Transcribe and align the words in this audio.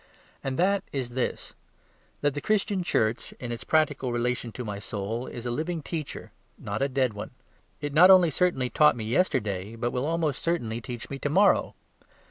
And 0.43 0.57
that 0.57 0.83
is 0.91 1.11
this: 1.11 1.53
that 2.21 2.33
the 2.33 2.41
Christian 2.41 2.81
Church 2.81 3.33
in 3.33 3.51
its 3.51 3.63
practical 3.63 4.11
relation 4.11 4.51
to 4.53 4.65
my 4.65 4.79
soul 4.79 5.27
is 5.27 5.45
a 5.45 5.51
living 5.51 5.83
teacher, 5.83 6.31
not 6.57 6.81
a 6.81 6.89
dead 6.89 7.13
one. 7.13 7.29
It 7.81 7.93
not 7.93 8.09
only 8.09 8.31
certainly 8.31 8.71
taught 8.71 8.95
me 8.95 9.03
yesterday, 9.03 9.75
but 9.75 9.91
will 9.91 10.07
almost 10.07 10.41
certainly 10.41 10.81
teach 10.81 11.11
me 11.11 11.19
to 11.19 11.29
morrow. 11.29 11.75